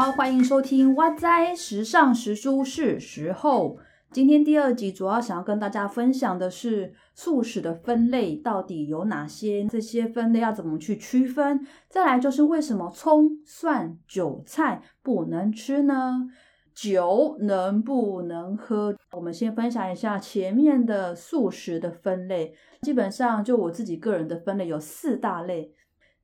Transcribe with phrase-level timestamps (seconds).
[0.00, 3.76] 好，欢迎收听《哇哉时尚时书是时候》。
[4.12, 11.66] 今天第二集主要想要跟大家分享的是素食的分类到底有哪些，这些分类要怎么去区分？
[11.88, 16.28] 再来就是为什么葱、蒜、韭菜不能吃呢？
[16.72, 18.94] 酒能不能喝？
[19.16, 22.54] 我们先分享一下前面的素食的分类。
[22.82, 25.74] 基本上就我自己个人的分类有四大类。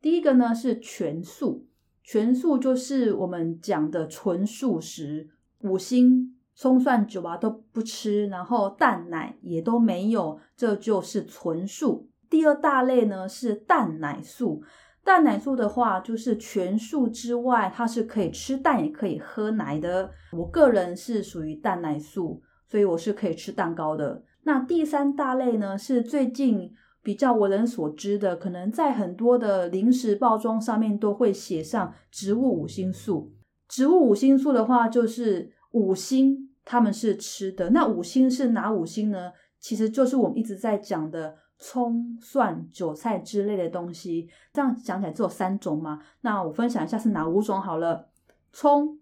[0.00, 1.66] 第一个呢是全素，
[2.04, 5.30] 全素就是我们讲的纯素食，
[5.62, 6.30] 五星。
[6.56, 12.09] 葱蒜酒啊都不吃，然后蛋奶也都没有，这就是纯素。
[12.30, 14.62] 第二大类呢是蛋奶素，
[15.02, 20.09] 蛋奶素的话就是全素之外，它是可以吃蛋也可以喝奶的。
[20.30, 24.23] 我个人是属于蛋奶素，所以我是可以吃蛋糕的。
[24.45, 26.73] 那第三大类呢是最近
[27.04, 33.32] 比较为人所知的，可能在很多的零食包装上面都会写上植物五星素。
[33.68, 35.52] 植物五星素的话就是。
[35.74, 39.32] 五星他们是吃的，那五星是哪五星呢？
[39.59, 44.29] 其实就是我们一直在讲的葱、蒜、韭菜之类的东西。
[44.52, 46.01] 这样讲起来只有三种嘛？
[46.20, 48.09] 那我分享一下是哪五种好了：
[48.52, 49.01] 葱、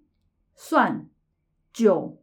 [0.54, 1.10] 蒜、
[1.74, 2.22] 韭、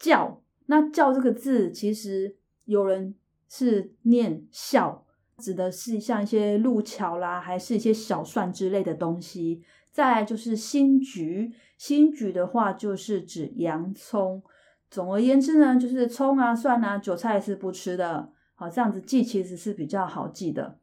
[0.00, 0.38] 酵。
[0.66, 3.14] 那酵这个字，其实有人
[3.48, 5.04] 是念孝，
[5.38, 9.62] 指的是像一些路桥啦，还是一些小蒜之类的东西。
[9.90, 14.42] 再来就是新菊，新菊的话就是指洋葱。
[14.90, 18.30] 总而言之呢，就是葱啊、蒜啊、韭菜是不吃的。
[18.54, 20.78] 好，这样子记其实是比较好记的。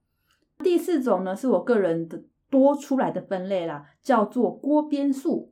[0.60, 5.52] 第四种呢，是我个人的多出来的分类啦，叫做锅边素，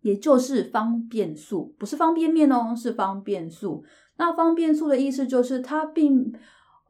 [0.00, 3.84] 也就是方便素，不是方便面哦，是方便素。
[4.16, 6.32] 那方便素的意思就是它并。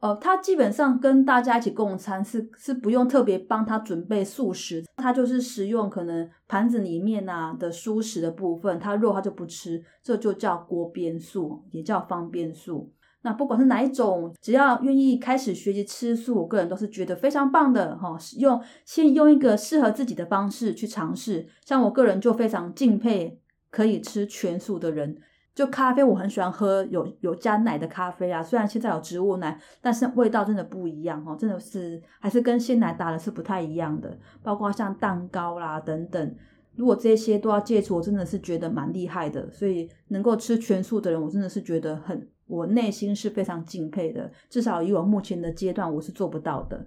[0.01, 12.91] 呃，他基本上跟大家一起共餐是是不用特别帮他准备素食，他就是食用可能盘子里面啊的素食的部分，他肉他就不吃，这就叫锅边素，也叫方便素。
[13.23, 18.15] 那不管是哪一种，只要愿意开始学习吃素，我个人都是觉得非常棒的哈。
[18.37, 23.39] 用先用一个适合自己的方式去尝试，像我个人就非常敬佩
[23.71, 25.17] 可以吃全素的人。
[25.55, 28.43] 就咖啡，我很喜欢喝有有加奶的咖啡啊。
[28.43, 34.15] 虽然现在有植物奶，但是味道真的不一样哦，真的是还是跟鲜奶打的是不太一样的。
[34.43, 36.35] 包括像蛋糕啦等等，
[36.75, 39.49] 如果这些都要戒除，我真的是觉得蛮厉害的。
[39.49, 44.29] 所以能够吃全素的人，我真的是觉得很，我内心是非常敬佩的。
[44.49, 46.85] 至少以我目前的阶段，我是做不到的。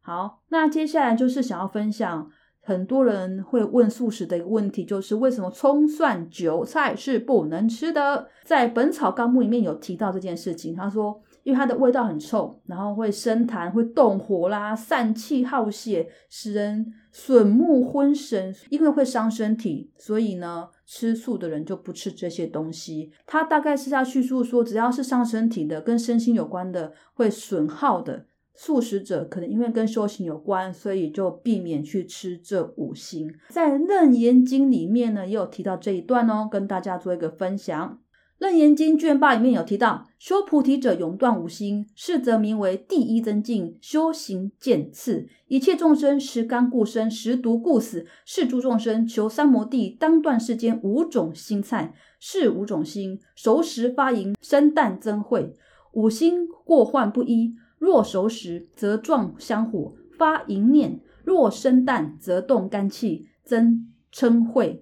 [0.00, 2.30] 好，那接下来就是想要分享。
[2.66, 8.26] 很多人会问素食的一个问题，就是为什么葱蒜韭菜是不能吃的？
[8.42, 10.74] 在《本草纲目》里面有提到这件事情。
[10.74, 23.12] 他说，因为它的味道很臭，然后会生痰、会动火啦、散气耗血，使人损目昏神，因为会伤身体，所以呢，吃素的人就不吃这些东西。
[23.26, 28.24] 他大概是在叙述说，只要是伤身体的、跟身心有关的、会损耗的。
[28.56, 33.34] 素食者可能因为跟修行有关，所以就避免去吃这五星。
[33.48, 37.98] 在《楞严经》里面呢，也有提到这一段哦，跟大家做一个分享。
[38.46, 45.28] 《楞严经》卷八里面有提到，修菩提者永断五心，是则名为第一增进，修行渐次。
[45.46, 48.06] 一切众生食甘故生，食毒故死。
[48.24, 51.94] 是诸众生求三摩地，当断世间五种心菜。
[52.18, 55.54] 是五种心，熟食发淫，生旦增慧。
[55.92, 57.54] 五心过患不一。
[57.84, 64.80] 若熟食，则壮香火，发淫念；若生淡，则动肝气，增嗔恚。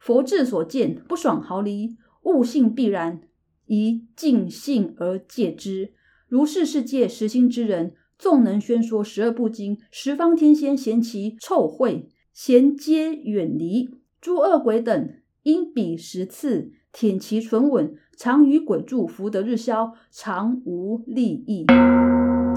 [0.00, 3.20] 佛智所见，不爽毫厘，悟性必然，
[3.66, 5.92] 宜尽性而戒之。
[6.26, 13.90] 如是世界实心之人，纵能宣说十二部经，十方天仙嫌其臭秽，咸皆远离。
[14.20, 21.64] 诸恶鬼等，因彼十次舔其唇吻，常与鬼住，福德日消，常无利益。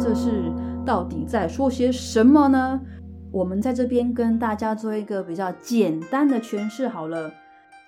[0.03, 0.51] 这是
[0.85, 2.81] 到底在说些什么呢？
[3.31, 7.31] 我们在这边跟大家做一个比较简单的诠释好了。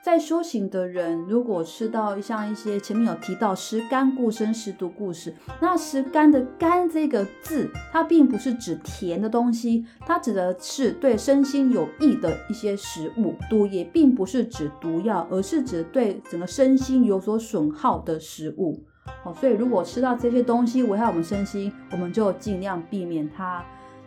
[0.01, 13.33] 在修行的人，如果吃到像一些前面有提到食甘故生，食毒故事，那食甘的甘这个字，它并不是指甜的东西，它指的是对身心有益的一些食物。
[13.49, 18.85] 毒也并不是指毒药，而是指对整个身心有所损耗的食物。
[19.23, 23.63] 好，所以如果吃到这些东西危害我们身心，我们就尽量避免它。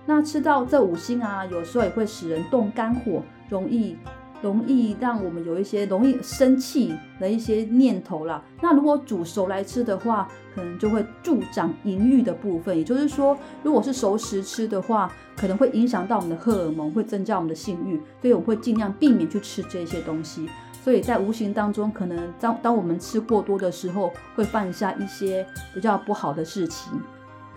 [0.07, 3.97] 那吃到这五星啊，有时候也会使人动肝火，容易
[4.41, 8.43] 容易让我们有一些容易生气的一些念头啦。
[8.63, 12.77] 那如果煮熟来吃的话，可能就会助长淫欲的部分。
[12.77, 20.49] 也就是说，如果是熟食吃的话，可能会影响到我们的荷尔蒙，会增加我们的性欲，所以我们会尽量避免去吃这些东西。
[20.89, 26.99] 所以在无形当中，可能当当我们吃过多的时候，会犯下一些比较不好的事情。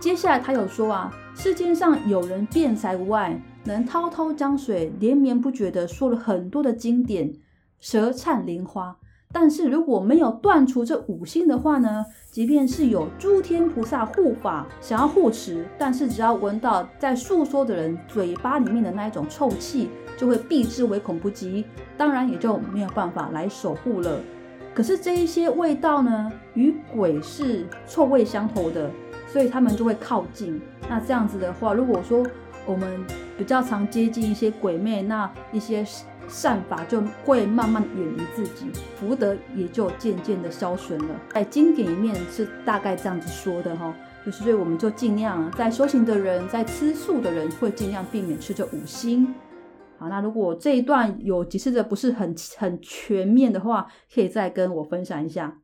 [0.01, 7.33] 接下来他有说啊，世间上有人辩才无碍，能滔滔江水，连绵不绝的说了很多的经典，
[7.79, 8.97] 舌灿莲花。
[9.31, 19.89] 但是如果没有断除这五星的话呢，即便是有诸天菩萨护法想要护持，但是只要闻到在诉说的人嘴巴里面的那一种臭气。
[20.17, 21.65] 就会避之唯恐不及，
[21.97, 24.19] 当然也就没有办法来守护了。
[24.71, 28.91] 可是这一些味道呢，与鬼是臭味相投的，
[29.25, 30.61] 所以他们就会靠近。
[30.87, 32.23] 那这样子的话，如果说
[32.67, 33.03] 我们
[33.35, 35.83] 比较常接近一些鬼魅，那一些
[36.31, 41.21] 善法就会慢慢远离自己，福德也就渐渐的消损了。
[41.33, 43.93] 在经典里面是大概这样子说的哈，
[44.25, 49.35] 就是所以我们就尽量在修行的人，在吃素的人会尽量避免吃这五星。
[49.97, 55.59] 好，那如果这一段有解释的不是很很全面的话，可以再跟我分享一下。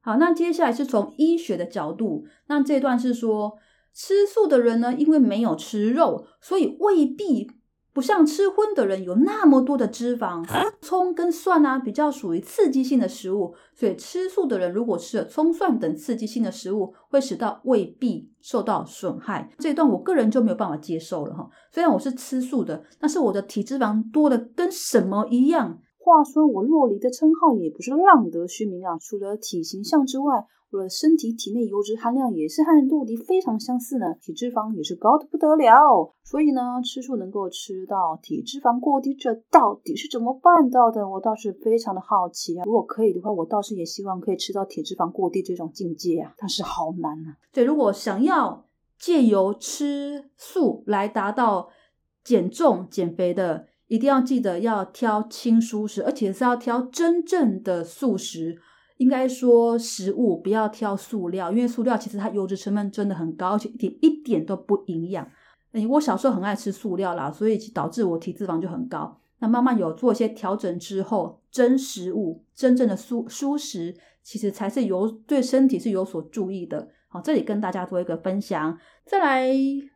[0.00, 3.58] 好，那接下来是从医学的角度，那这段是说
[3.94, 7.52] 吃素的人呢，因为没有吃肉，所以未必。
[7.94, 10.44] 不像吃荤的人有那么多的脂肪，
[10.82, 19.48] 葱跟蒜啊比较属于刺激性的食物，所以吃素的人如果吃了葱蒜等刺激性的食物，会使到胃壁受到损害。
[19.58, 21.48] 这一段我个人就没有办法接受了哈。
[21.70, 25.78] 虽然我是吃素的，但是我的体脂肪多的跟什么一样。
[25.96, 30.44] 话说我洛梨的称号也不是浪得虚名啊，除了体型像之外。
[30.74, 36.12] 除了身体体内油脂含量也是和陆地非常相似呢，体脂肪也是高的不得了。
[36.24, 41.08] 所以呢，吃素能够吃到体脂肪过低，这到底是怎么办到的？
[41.08, 42.64] 我倒是非常的好奇啊。
[42.64, 47.36] 如果可以的话，我倒是也希望可以吃到体脂肪过低这种境界啊，但是好难啊。
[47.52, 48.66] 对，如果想要
[48.98, 51.68] 借由吃素来达到
[52.24, 58.58] 减重减肥的，一定要记得要挑轻蔬食，而且是要挑真正的素食。
[58.98, 65.28] 应该说，食物不要挑塑料，因为塑料其实它油脂成分真的很高，而且一点一点都不营养。
[65.72, 69.18] 嗯，我小时候很爱吃塑料啦，所以导致我体脂肪就很高。
[69.40, 76.88] 那慢慢有做一些调整之后，真食物、真正的蔬蔬食，其实才是有对身体是有所注意的。
[77.08, 78.78] 好，这里跟大家做一个分享。
[79.04, 79.50] 再来，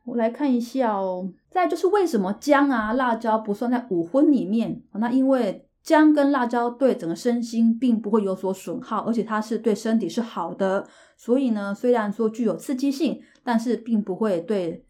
[0.04, 1.32] 我来看一下哦。
[1.50, 4.82] 再就是为什么姜啊、辣椒不算在五荤里面？
[4.94, 5.67] 那因为。
[5.82, 10.86] 姜跟辣椒对整个身心并不会有所损耗，而且它是对身体是好的。
[11.16, 14.84] 所以呢，虽然说具有刺激性，但是并不会对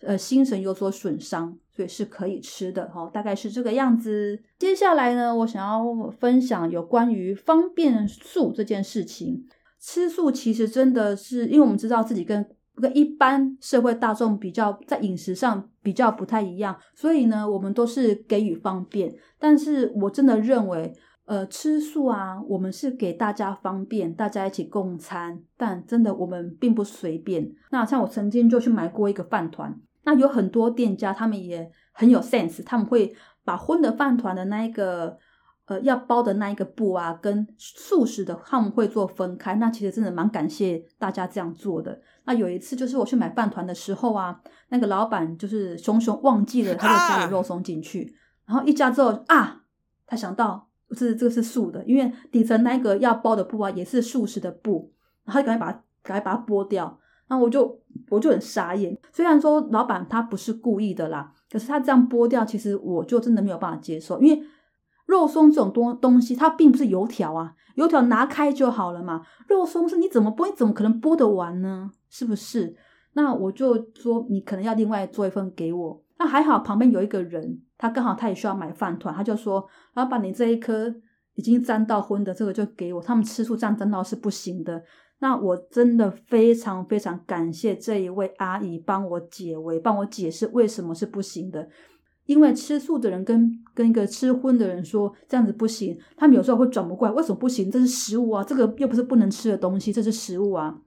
[0.00, 3.08] 呃心神有所损伤，所以是可以吃的哈。
[3.12, 4.42] 大概是这个样子。
[4.58, 9.46] 接下来呢，我想要分享有关于方便素这件事情。
[9.78, 12.46] 吃素其实真的是，因为我们知道自己跟。
[12.80, 19.14] 跟一般社会大众比较，在饮食上比较不太一样，所以呢，我们都是给予方便。
[19.38, 20.92] 但是我真的认为，
[21.26, 25.42] 呃，吃素啊，我们是给大家方便，大家一起共餐。
[25.56, 27.52] 但真的，我们并不随便。
[27.70, 35.18] 那像我曾经就去买过一个饭团，那有很多店家，他们也很有 sense，他们会把荤的饭团的那一个。
[35.70, 39.54] 呃，要包的那一个布啊，跟素食的他们会做分开。
[39.54, 41.96] 那其实真的蛮感谢大家这样做的。
[42.24, 44.40] 那有一次就是我去买饭团的时候啊，
[44.70, 48.12] 那个老板就是熊熊忘记了他就加了肉松进去，
[48.46, 49.62] 然后一加之后啊，
[50.08, 54.92] 他想到是这个是素的，因为底层那个要包的布啊也是素食的布，
[55.24, 56.98] 然后赶紧把它赶紧把它剥掉。
[57.28, 58.98] 那我就我就很傻眼。
[59.12, 64.42] 虽然说老板他不是故意的啦，可是他这样剥掉，其实我就真的没有办法接受，因为。
[65.10, 69.22] 肉松这种东东西，它并不是油条啊，油条拿开就好了嘛。
[69.48, 71.90] 肉松是你怎么剥，你怎么可能剥得完呢？
[72.08, 72.76] 是不是？
[73.14, 76.02] 那我就说，你可能要另外做一份给我。
[76.16, 80.94] 那还好，旁边有一个人，他刚好他也需要买饭团，他就说，老板，你这一颗
[81.34, 83.02] 已经沾到荤的，这个就给我。
[83.02, 84.80] 他们吃素这样沾到是不行的。
[85.18, 91.68] 那我真的非常非常感谢这一位阿姨帮我解围，帮我解释为什么是不行的。
[92.30, 97.68] 因为吃素的人跟跟一个吃荤的人说这样子不行，他们有时候会转不过来，为什么不行？
[97.68, 100.78] 这是食物啊，这个又不是不能吃的东西，这是食物啊。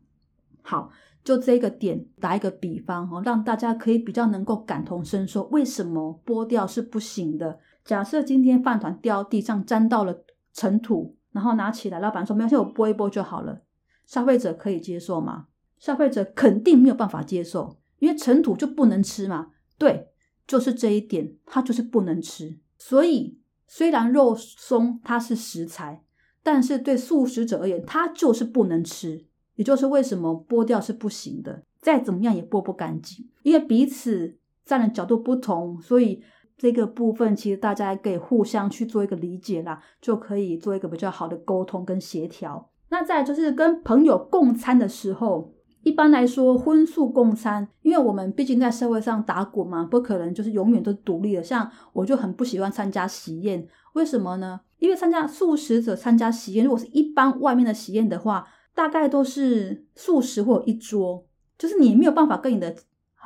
[0.61, 0.89] 好，
[1.21, 7.59] 就这个点打一个比方哦，让大家可以比较能够感同身受，为什么剥掉是不行的？
[7.83, 10.23] 假设今天饭团掉地上沾到了
[10.53, 13.63] 尘土，然后拿起来，老板说没关系，我剥一剥就好了。
[14.05, 15.47] 消费者可以接受吗？
[15.77, 19.47] 消费者肯定没有办法接受，因为尘土就不能吃嘛。
[19.77, 20.12] 对。
[20.45, 22.59] 就是这一点，它就是不能吃。
[22.77, 26.03] 所以虽然肉松它是食材，
[26.43, 29.25] 但是对素食者而言，它就是不能吃。
[29.55, 34.35] 也就是为什么剥掉是不行的，再怎么样也剥不干净，因为彼此
[34.65, 36.23] 站的角度不同，所以
[36.57, 42.71] 这个部分其实大家可以互相去做一个理解啦，就可以做一个比较好的沟通跟协调。
[42.89, 45.52] 那再就是跟朋友共餐的时候。
[45.83, 51.43] 一般来说，荤素共餐，因为我们毕竟在社会上打滚嘛，不可能就是永远都独立的。
[51.43, 54.61] 像我就很不喜欢参加喜宴，为什么呢？
[54.79, 61.25] 因为参加素食者参加喜宴，如果是一般外面的喜宴的话，大概都是素食或一桌，
[61.57, 62.73] 就是你没有办法跟你的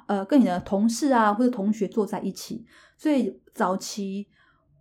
[0.08, 2.66] 呃跟你的同事啊或者同学坐在一起。
[2.98, 4.28] 所以早期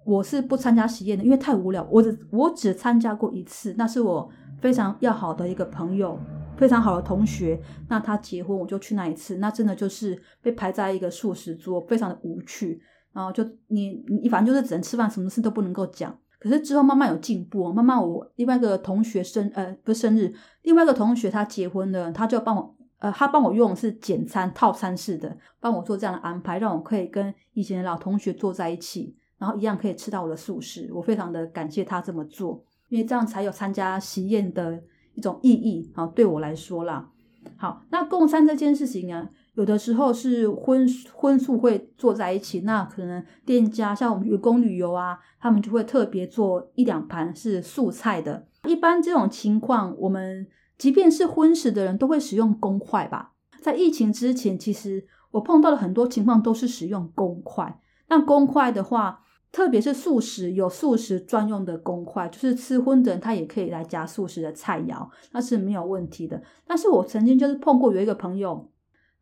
[0.07, 1.87] 我是不参加喜宴的，因为太无聊。
[1.91, 4.27] 我只我只参加过一次，那是我
[4.63, 6.19] 非常要好的一个朋友。
[6.57, 12.81] 非常好的同学，那他结婚我就去那一次，那真的就是被排在一个素食桌，非常的无趣。
[13.13, 16.15] 然后就你你反正就是只能吃饭，什么事都不能够讲。
[16.39, 30.91] 可是之后慢慢有进步，慢慢我另外一个同学生呃不是生日，另外一个同学他结婚了，他就帮我呃他帮我用是简餐套餐式的，帮我做这样的安排，让我可以跟以前的老同学坐在一起，然后一样可以吃到我的素食。
[30.93, 34.83] 我非常的感谢他这么做，因为这样才有参加喜宴的。
[35.17, 37.11] 一种意义啊，对我来说啦。
[37.57, 48.47] 好，那共餐这件事情呢，有的时候是荤荤素会坐在一起，那可能店家像我们员工旅游啊，他们就会特别做一两盘是素菜的。
[48.67, 50.47] 一般这种情况，我们
[50.77, 53.33] 即便是荤食的人都会使用公筷吧。
[53.63, 57.81] 在疫情之前，其实我碰到了很多情况都是使用公筷。
[58.09, 59.21] 那公筷的话，
[59.57, 66.43] 特别是素食有素食专用的公筷，就是吃荤的人他也可以来夹素食的菜肴，那是没有问题的。
[66.67, 68.71] 但是我曾经就是碰过有一个朋友，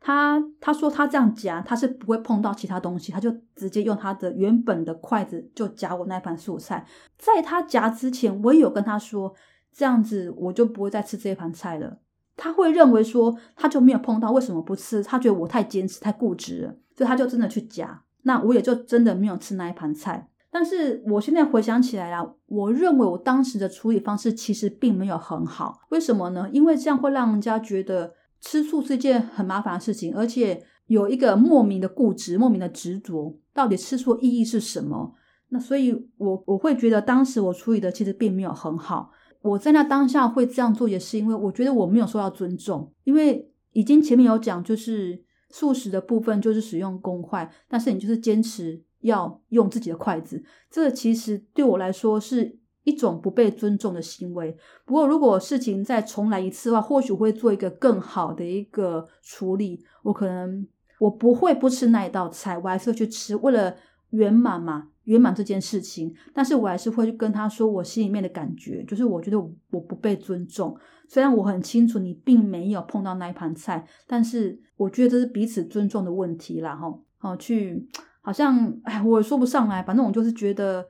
[0.00, 6.84] 他他说他这样夹他是不会碰到其他东西，他就直接用他的原本的筷子就夹我那盘素菜。
[7.16, 9.32] 在他夹之前，我也有跟他说
[9.72, 11.98] 这样子我就不会再吃这一盘菜了。
[12.36, 15.00] 他会认为说他就没有碰到，为什么不吃？
[15.00, 18.02] 他觉得我太坚持太固执了，所以他就真的去夹。
[18.24, 25.80] 那我也就真的没有吃那一盘菜，但是我现在回想起来啦，我认为我当时的处理方式其实并没有很好。
[25.90, 26.48] 为什么呢？
[26.50, 33.38] 因为这样会让人家觉得吃醋是一件很麻烦的事情，而且有一个莫名的固执、莫名的执着。
[33.52, 35.12] 到底吃素意义是什么？
[35.50, 39.10] 那所以，我我会觉得当时我处理的其实并没有很好。
[39.42, 45.22] 我在那当下会这样做，也是因为我觉得我没有受到尊重，因为已经前面有讲，就是。
[45.54, 54.56] 素食的部分就是使用公筷，但是你就是坚持要用自己的筷子，这其实对我来说是一种不被尊重的行为。
[54.84, 59.84] 不过如果事情再重来一次的话，或许会做一个更好的一个处理。
[60.02, 60.66] 我可能
[60.98, 63.76] 我不会不吃那一道菜，我还是会去吃，为了
[64.10, 64.88] 圆满嘛。
[65.04, 70.76] 圆满这件事情，但是我还是会去跟他说我心里面的感觉，就是我觉得我不被尊重。
[71.08, 76.92] 虽然我很清楚你并没有碰到那一盘菜，但是我觉得这是彼此尊重的问题啦，哈。
[77.18, 77.86] 好，去
[78.20, 80.86] 好像哎，我也说不上来，反正我就是觉得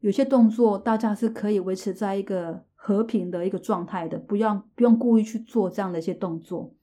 [0.00, 6.74] 有些动作大家是可以维持在一个和平的一个状态的，不要不用故意去做这样的一些动作。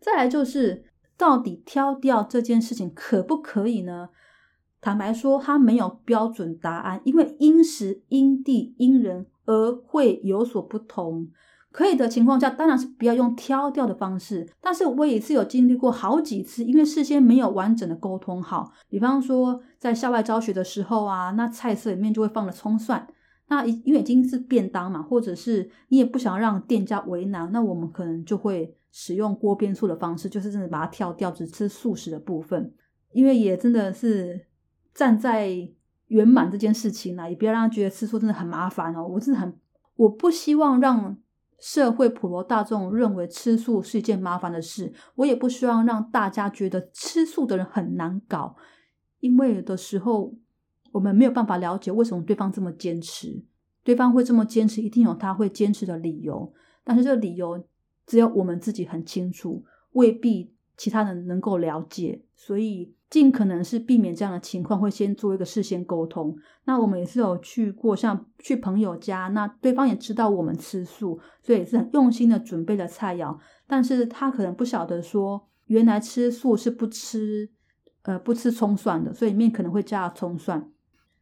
[0.00, 0.84] 再来就是
[1.16, 4.08] 到底挑掉这件事情可不可以呢？
[4.86, 11.26] 坦白说，它没有标准答案，因为因时、因地、因人而会有所不同。
[11.72, 14.48] 可以的情况下，当然是不要用挑掉的方式。
[14.60, 18.70] 但是我也是有经历过好几次，因为事先没有完整的沟通好。
[18.88, 23.08] 比方说，在校外教学的时候啊，那菜色里面就会放了葱蒜。
[23.48, 32.72] 那因为已经是便当嘛，或者是你也不想让店家为难，那我们可能就会使用锅边醋的方式，就是真的把它挑掉，只吃素食的部分。
[33.12, 34.46] 因为也真的是。
[34.96, 35.68] 站在
[36.06, 39.06] 圆满这件事情呢，也不要让他觉得吃素真的很麻烦哦。
[39.06, 39.54] 我真的很，
[39.96, 41.16] 我不希望让
[41.58, 44.92] 社会普罗大众认为吃素是一件麻烦的事。
[45.16, 48.56] 我也不希望让大家觉得吃素的人很难搞，
[49.20, 50.34] 因为有的时候
[50.92, 53.44] 我们没有办法了解为什么对方这么坚持，
[53.84, 56.52] 对方会这么坚持，一定有他会坚持的理由。
[56.82, 57.62] 但是这个理由
[58.06, 62.94] 只有我们自己很清楚，未必其他人能够了解，所以。
[63.08, 66.36] 尽可能是避免这样的情况，会先做一个事先沟通。
[66.64, 73.38] 那我们也是有去过，像去朋友家，那对方也知道我们吃素，所以也是很用心的准备了菜肴。
[73.68, 77.48] 但是他可能不晓得说，原来吃素是不吃，
[78.02, 80.68] 呃，不吃葱蒜的，所以里面可能会加葱蒜。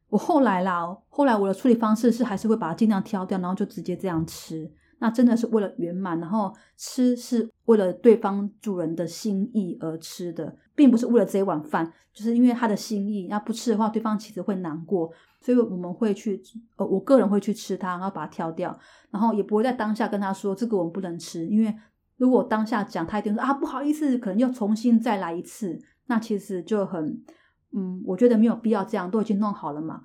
[0.09, 4.73] 我后来啦，后来我的处理方式是还是会把它尽量挑掉，然后就直接这样吃。
[4.99, 10.57] 那真的是为了圆满，然后吃是为了对方主人的心意而吃的。
[10.77, 13.29] 并不是为了这一碗饭，就是因为他的心意。
[13.29, 15.09] 那不吃的话，对方其实会难过，
[15.41, 16.43] 所以我们会去，
[16.77, 18.77] 呃，我个人会去吃它，然后把它挑掉，
[19.13, 21.73] 然后也不会在当下跟他说这个我们不能吃，因为
[22.17, 27.23] 如果当下讲，他一定说啊不好意思，可能又重新再来一次，那其实就很，
[27.71, 30.03] 嗯，我觉得没有必要这样，都已经弄好了嘛。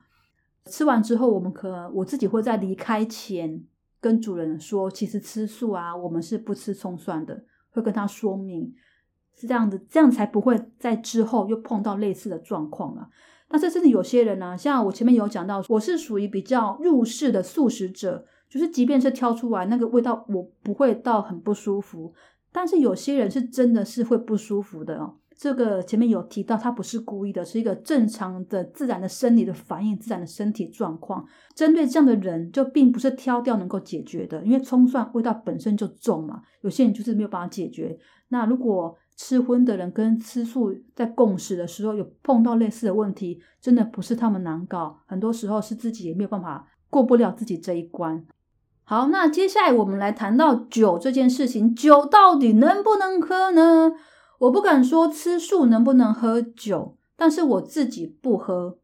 [0.66, 3.64] 吃完之后，我们可我自己会在离开前
[4.02, 8.74] 跟主人说，其实吃素啊，我们是不吃葱蒜的，会跟他说明
[9.36, 13.10] 是这样子，这样才不会在之后又碰到类似的状况了。
[13.48, 22.14] 但是，甚至有些人呢，像我前面有讲到，我是属于比较入世的素食者，就是即便是挑出来那个味道，我不会到很不舒服，
[22.52, 25.16] 但是有些人是真的是会不舒服的哦。
[25.40, 31.26] 这个前面有提到，他不是故意的，是一个正常的、自然的生理的反应，自然的身体状况。
[31.56, 36.42] 针对这样的人，就并不是挑掉能够解决的，因为葱蒜味道本身就重嘛。
[36.60, 37.98] 有些人就是没有办法解决。
[38.28, 48.26] 那如果吃荤的人跟吃素在共食的时候有碰到类似的问题，真的不是他们难搞，很多时候是自己也没有办法过不了自己这一关。
[48.84, 53.94] 好，那接下来我们来谈到酒这件事情，酒到底能不能喝呢？
[54.40, 58.80] 我不敢说吃素能不能喝酒，但是我自己不喝。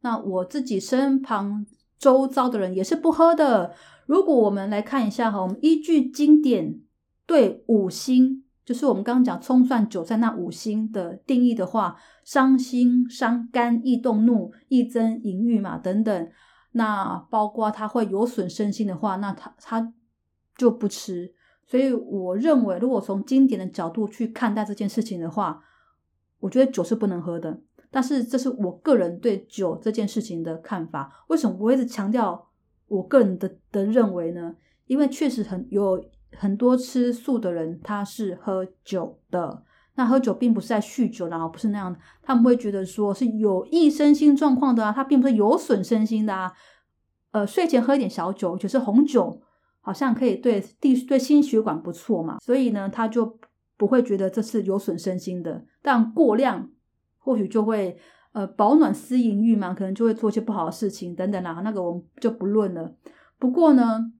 [0.00, 1.64] 那我自己身旁
[1.98, 3.74] 周遭的人也是不喝的。
[4.06, 6.80] 如果我们来看一下哈，我们依据经典
[7.26, 16.28] 对五星，就是我们刚刚讲葱蒜韭菜那五星的定义的话，伤心、伤肝、易动怒、易增淫欲嘛等等，
[16.72, 19.92] 那包括它会有损身心的话，那他他
[20.56, 21.34] 就不吃。
[21.66, 25.62] 所以我认为，如果从经典的角度去看待这件事情的话，
[26.40, 27.60] 我觉得酒是不能喝的。
[27.90, 31.24] 但是这是我个人对酒这件事情的看法。
[31.28, 32.48] 为什么我一直强调
[32.88, 34.56] 我个人的的认为呢？
[34.86, 36.04] 因为确实很有
[36.36, 39.62] 很多吃素的人他是喝酒的。
[39.94, 46.52] 那喝酒并不是在酗酒，然后不是那样，他们会觉得说是有益身心状况的啊，他并不是有损身心的啊。
[47.30, 49.40] 呃，睡前喝一点小酒，就是红酒。
[49.84, 53.38] 好像可以对地对心血管不错嘛，所以呢，他就
[53.76, 55.66] 不会觉得这是有损身心的。
[55.82, 56.70] 但过量
[57.18, 57.98] 或许就会
[58.32, 61.60] 呃保暖思淫欲嘛，可能就会做一些不好的事情等等啦。
[61.62, 62.94] 那个我们就不论了。
[63.38, 64.10] 不过呢，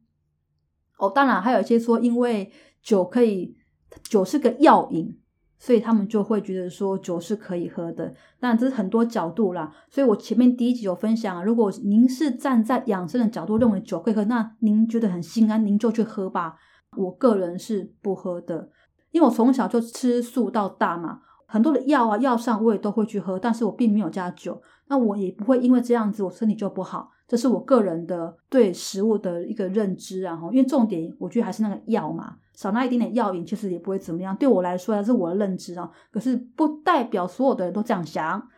[0.99, 3.57] 哦，当然还有一些说，因为酒可以，
[4.03, 5.19] 酒是个药引。
[5.59, 9.73] 所以他们就会觉得说酒是可以喝的，那这是很多角度啦。
[9.89, 16.57] 所以我前面第一集有分享，如果您是站在养生的角度认为酒可以喝，那您觉得很心安，您就去喝吧。
[16.97, 18.69] 我个人是不喝的，
[19.11, 27.11] 因为我从小就吃素到大嘛，很多的药啊药上我也都会去喝，但是我并没有加酒，那我也不会因为这样子我身体就不好。
[27.27, 32.37] 这是我个人的对食物的一个认知啊，因为重点我觉得还是那个药嘛。
[32.55, 34.35] 少那一点点药引，其实也不会怎么样。
[34.37, 35.91] 对我来说，还是我的认知啊。
[36.11, 38.49] 可是不代表所有的人都这样想。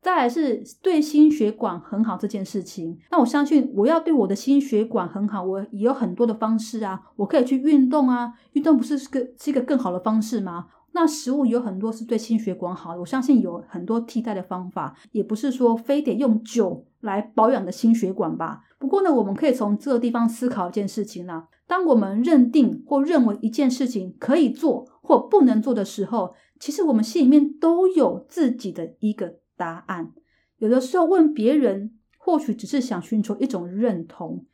[0.00, 7.00] 再来是对心血管很好这件事情，那我相信我要对我的心血管很好，我也有很多的方式啊。
[7.14, 10.66] 我可以去运动啊，运动不是是个是一个更好的方式吗？
[10.90, 18.62] 那食物有很多是对心血管好的，我相信有很多替代的方法，也不是说非得用酒来保养的心血管吧。
[18.78, 21.44] 不过呢，我们可以从这个地方思考一件事情呢。
[21.68, 30.12] 当我们认定或认为一件事情可以做或不能做的时候，其实我们心里面都有自己的一个答案。
[30.58, 34.44] 有的时候问别人，或许只是想寻求一种认同，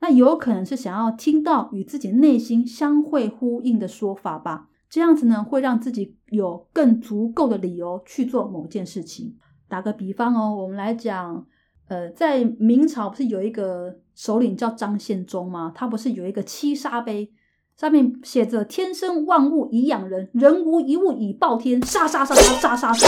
[0.00, 4.68] 那有可能是想要听到与自己内心相会呼应的说法吧。
[4.88, 9.36] 这样子呢，会让自己有更足够的理由去做某件事情。
[9.68, 11.46] 打个比方哦，我们来讲。
[11.88, 15.70] 呃，在明朝不是有一个首领叫张献忠吗？
[15.74, 17.30] 他不是有一个七杀碑，
[17.76, 23.06] 上面写着“天生万物以养人，人无一物以报天”，杀杀杀杀杀杀杀，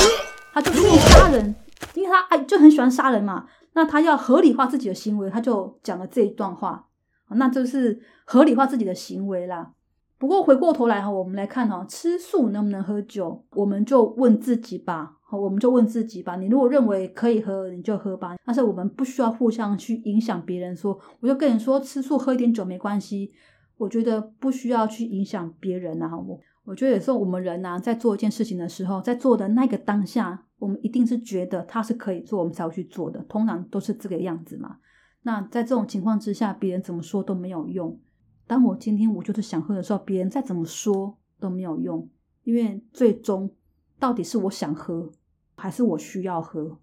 [0.53, 1.55] 他就是用杀人，
[1.95, 3.47] 因为他爱就很喜欢杀人嘛。
[3.73, 6.87] 那他要合理化自己的行为，他就讲了这一段话，
[7.31, 9.73] 那就是合理化自己的行为啦。
[10.19, 13.45] 不过回过头来哈，我们来看哈，吃素能不能喝酒？
[13.53, 15.13] 我们就问自己吧。
[15.29, 16.37] 好，我们就问自己吧。
[16.37, 18.37] 你如果认为可以喝，你就喝吧。
[18.45, 20.75] 但是我们不需要互相去影响别人。
[20.75, 23.33] 说，我就跟你说，吃素喝一点酒没关系。
[23.77, 26.17] 我觉得不需要去影响别人啊。
[26.17, 33.21] 我我觉得有时候我们人呐，在做一件事情的时候，在做的那个当下，我们一定是觉得它是可以做，我们才会去做的。
[33.29, 34.77] 通常都是这个样子嘛。
[35.25, 37.99] 那在这种情况之下，别人怎么说都没有用。
[38.47, 42.09] 当我今天我就是想喝的时候，别人再怎么说都没有用，
[42.45, 43.51] 因为最终
[43.99, 45.11] 到底是我想喝，
[45.57, 46.79] 还是我需要喝？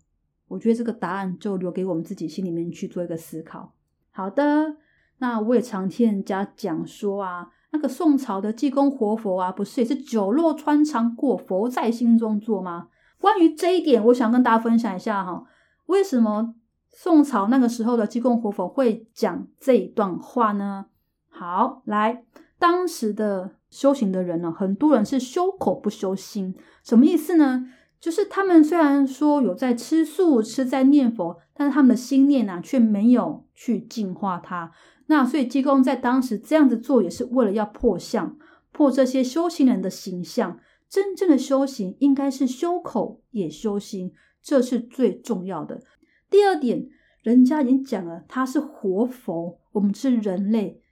[0.47, 3.73] 我觉得这个答案就留给我们自己心里面去做一个思考。
[4.11, 4.75] 好的，
[5.19, 12.89] 那我也常听人家讲说啊，那个宋朝的济公活佛啊，不是也是酒肉穿肠过，佛在心中坐吗？
[13.19, 15.45] 关于这一点，我想跟大家分享一下哈，
[15.85, 16.53] 为什么
[16.91, 20.87] 宋朝那个时候的济公活佛会讲这一段话呢？
[21.35, 22.23] 好，来，
[22.59, 27.65] 当时的修行的人呢，很多人是修口不修心，什么意思呢？
[27.99, 34.71] 就是他们虽然说有在吃素、吃在念佛，但是他们的心念呢，却没有去净化它。
[35.07, 38.37] 那所以济公在当时这样子做，也是为了要破相，
[38.71, 40.59] 破这些修行人的形象。
[40.87, 45.81] 真正的修行应该是修口也修心，这是最重要的。
[46.29, 46.87] 第二点，
[47.23, 50.82] 人家已经讲了，他是活佛，我们是人类，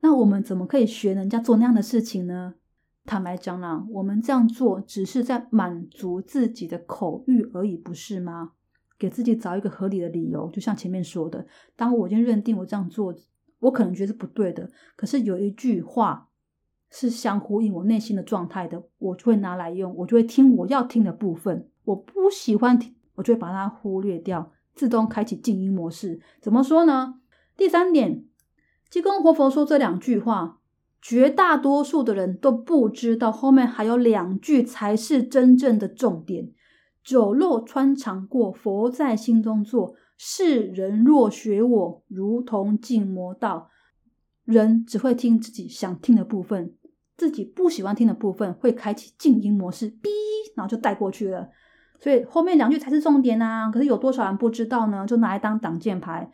[0.00, 2.54] 那我们怎么可以学人家做那样的事情呢？
[3.06, 8.52] 坦白讲啦，我们这样做只是在满足自己的口欲而已，不是吗？
[8.98, 13.14] 给自己找一个合理的理由，就像前面说的，当我已经认定我这样做，
[13.60, 16.28] 我可能觉得是不对的，可是有一句话
[16.90, 26.20] 是相呼应我内心的状态的，我就会拿来用，我就会听我要听的部分，我不喜欢听，我就会把它忽略掉，自动开启静音模式。
[26.42, 27.20] 怎么说呢？
[27.56, 28.24] 第三点，
[28.90, 30.58] 济公活佛说这两句话。
[31.02, 36.52] 绝大多数的人都不知道，后面还有两句才是真正的重点
[37.02, 39.94] ：“酒肉穿肠过，佛在心中坐。
[40.18, 43.70] 世人若学我，如同进魔道。”
[44.44, 46.74] 人只会听自己想听的部分，
[47.16, 50.10] 自己不喜欢听的部分会开启静音模式，哔，
[50.54, 51.48] 然后就带过去了。
[51.98, 53.70] 所以后面两句才是重点啊！
[53.70, 55.06] 可是有多少人不知道呢？
[55.06, 56.30] 就拿来当挡箭牌。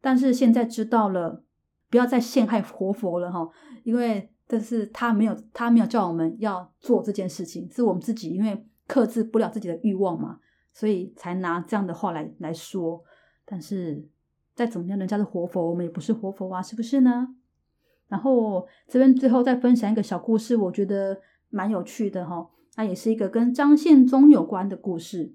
[0.00, 1.44] 但是现在知道了。
[1.90, 3.48] 不要再陷害活佛了哈，
[3.82, 10.38] 因为这是他没有他没有叫我们要做这件事情，是我们自己因为克制不了自己的欲望嘛，
[10.72, 13.02] 所以才拿这样的话来来说。
[13.44, 14.08] 但是
[14.54, 17.34] 再怎么样，人家是活佛，我们也不是活佛啊，是不是呢？
[18.08, 25.34] 然后这边最后再分享一个小故事，我觉得蛮有趣的哈，那也是一个跟张献忠有关的故事。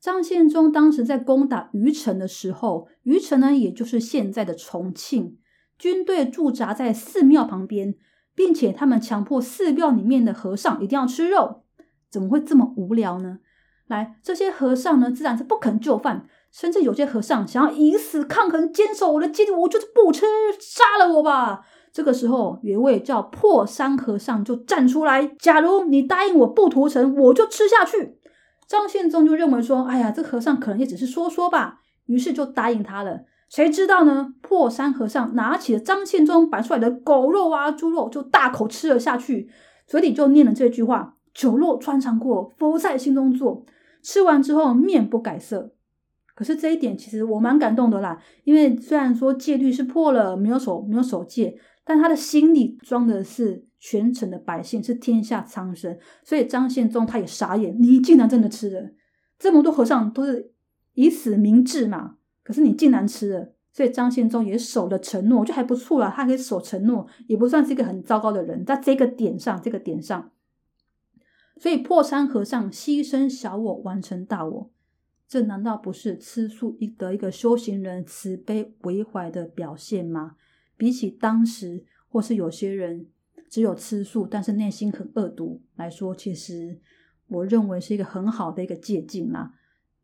[0.00, 5.38] 张献忠当时在攻打虞城的时候，虞城呢，也就是现在的重庆。
[5.78, 7.94] 军队驻扎在寺庙旁边，
[8.34, 11.62] 并且他们强迫寺庙里面的和尚一定要吃肉，
[12.10, 13.38] 怎么会这么无聊呢？
[13.86, 20.26] 来，这些和尚呢，自然是不肯就范，甚至有些和尚想要以死抗衡，坚守我的戒律，我就是不吃，
[20.58, 21.64] 杀了我吧！
[21.92, 28.18] 这个时候，有一位叫破山和尚就站出来：“假如你答应我不屠城，我就吃下去。”
[28.68, 33.20] 张献忠就认为说：“哎呀，这和尚可能也只是说说吧。”于是就答应他了。
[33.48, 34.34] 谁知道呢？
[34.42, 39.48] 破山和尚拿起了张献忠摆出来的狗肉啊、猪肉，就大口吃了下去，
[39.86, 43.64] 嘴里就念了这句话：“酒肉穿肠过，佛在心中坐。”
[44.02, 45.72] 吃完之后面不改色。
[46.34, 58.90] 可是这一点其实我蛮感动的啦，因为虽然说戒律是破了，没有守没有守戒，但他的心里装的是全城的百姓，是天下苍生，所以张献忠他也傻眼，你竟然真的吃了？
[59.38, 60.52] 这么多和尚都是
[60.94, 62.15] 以死明志嘛。
[62.46, 66.12] 可是你竟然吃了，所以张献忠也守了承诺，就还不错了。
[66.14, 68.64] 他可以守承诺，也不算是一个很糟糕的人。
[68.64, 70.30] 在这个点上，这个点上，
[71.56, 74.70] 所以破山和尚牺牲小我，完成大我，
[75.26, 80.36] 这难道不是吃素一的一个修行人慈悲为怀的表现吗？
[80.76, 83.08] 比起当时或是有些人
[83.50, 86.78] 只有吃素，但是内心很恶毒来说，其实
[87.26, 89.52] 我认为是一个很好的一个借鉴啦，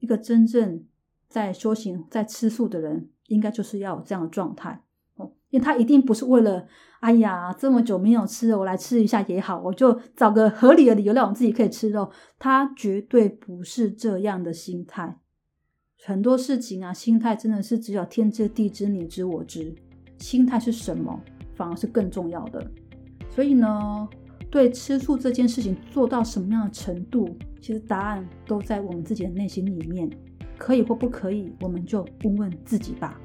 [0.01, 0.85] 一个真正。
[1.33, 4.83] 在修行、在吃素的人，应该就是要有这样的状态
[5.17, 6.67] 哦，因为他一定不是为了，
[7.01, 12.11] 哎呀，这么久没有吃，我来吃一下也好，我就找个合理的理由让我自己可以吃肉。
[12.39, 15.19] 他绝对不是这样的心态。
[16.05, 19.75] 很多事情啊，心态真的是只有天知地知，你知我知。
[20.19, 21.19] 心态是什么，
[21.57, 22.71] 反而是更重要的。
[23.31, 24.07] 所以呢，
[24.51, 30.11] 对吃素这件事情做到什么样的程度，其实答案都在我们自己的内心里面。
[30.63, 33.21] 可以或不可以我们就问问自己吧。